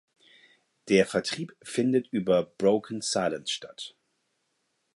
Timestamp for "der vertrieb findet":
0.89-2.07